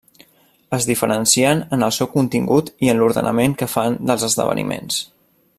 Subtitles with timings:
[0.77, 5.03] Es diferencien en el seu contingut i en l'ordenament que fan dels esdeveniments.